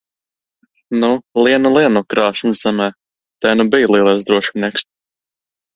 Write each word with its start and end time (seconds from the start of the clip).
Nu, 1.03 1.09
lien 1.43 1.63
nu 1.65 1.73
lien 1.75 1.93
no 1.97 2.03
krāsns 2.15 2.65
zemē! 2.67 2.91
Te 3.43 3.53
nu 3.61 3.69
bij 3.77 3.87
lielais 3.95 4.29
drošinieks! 4.33 4.91